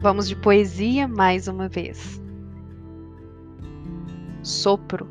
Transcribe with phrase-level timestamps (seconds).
[0.00, 2.22] Vamos de poesia mais uma vez.
[4.44, 5.08] Sopro.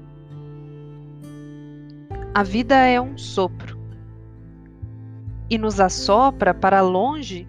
[2.33, 3.77] A vida é um sopro
[5.49, 7.45] e nos assopra para longe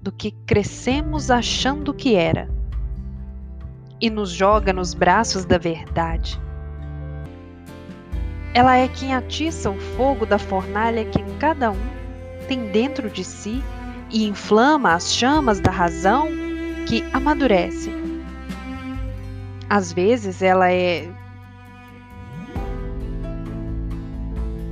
[0.00, 2.48] do que crescemos achando que era
[4.00, 6.40] e nos joga nos braços da verdade.
[8.54, 11.96] Ela é quem atiça o fogo da fornalha que cada um
[12.46, 13.60] tem dentro de si
[14.16, 16.28] e inflama as chamas da razão
[16.86, 17.90] que amadurece.
[19.68, 21.06] Às vezes ela é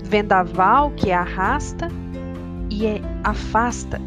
[0.02, 1.88] vendaval que arrasta
[2.70, 4.00] e é afasta.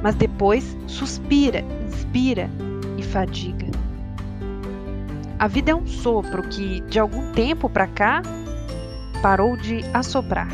[0.00, 2.48] Mas depois suspira, inspira
[2.96, 3.66] e fadiga.
[5.40, 8.22] A vida é um sopro que, de algum tempo para cá,
[9.20, 10.50] parou de assoprar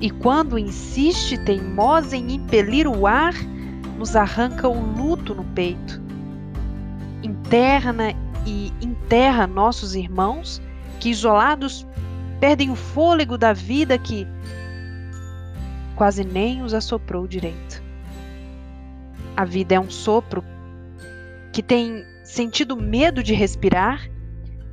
[0.00, 3.34] e quando insiste teimosa em impelir o ar,
[3.98, 6.00] nos arranca o luto no peito.
[7.22, 8.14] Interna
[8.46, 10.62] e enterra nossos irmãos
[11.00, 11.86] que, isolados,
[12.38, 14.26] perdem o fôlego da vida que
[15.96, 17.82] quase nem os assoprou direito.
[19.36, 20.44] A vida é um sopro
[21.52, 24.08] que tem sentido medo de respirar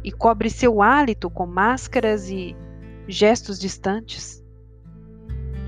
[0.03, 2.55] e cobre seu hálito com máscaras e
[3.07, 4.44] gestos distantes.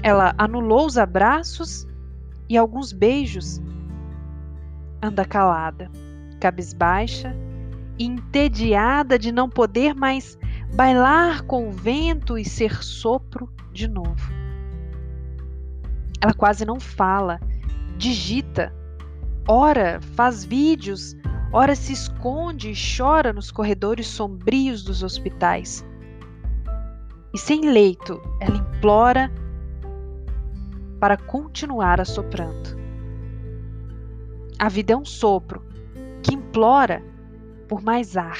[0.03, 1.87] Ela anulou os abraços
[2.47, 3.61] e alguns beijos.
[5.01, 5.91] Anda calada,
[6.39, 7.35] cabisbaixa
[7.99, 10.37] entediada de não poder mais
[10.75, 14.31] bailar com o vento e ser sopro de novo.
[16.21, 17.39] Ela quase não fala,
[17.97, 18.73] digita,
[19.47, 21.15] ora faz vídeos,
[21.51, 25.85] ora se esconde e chora nos corredores sombrios dos hospitais.
[27.33, 29.31] E sem leito, ela implora
[30.99, 32.77] para continuar assoprando.
[34.59, 35.63] A vida é um sopro
[36.23, 37.03] que implora
[37.67, 38.37] por mais ar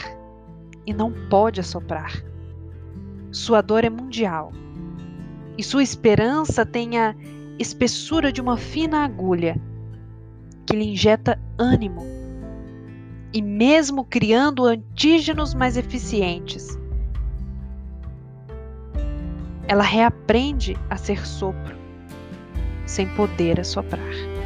[0.86, 2.12] e não pode assoprar.
[3.31, 4.52] Sua dor é mundial
[5.58, 7.16] e sua esperança tem a
[7.59, 9.60] espessura de uma fina agulha
[10.66, 12.04] que lhe injeta ânimo
[13.34, 16.80] e, mesmo criando antígenos mais eficientes,
[19.68, 21.87] ela reaprende a ser sopro
[22.88, 24.37] sem poder assoprar.